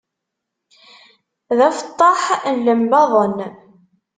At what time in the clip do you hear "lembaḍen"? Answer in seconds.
2.65-3.37